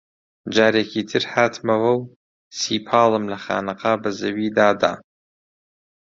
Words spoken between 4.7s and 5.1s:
دا